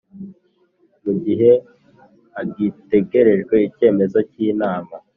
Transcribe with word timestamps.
Mu 1.03 1.13
gihe 1.23 1.51
hagitegerejwe 2.35 3.55
icyemezo 3.67 4.17
cy 4.29 4.37
Inama 4.49 4.95